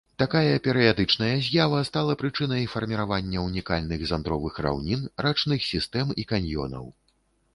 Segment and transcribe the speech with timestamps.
[0.21, 6.85] Такая перыядычная з'ява стала прычынай фарміравання унікальных зандровых раўнін, рачных сістэм і каньёнаў.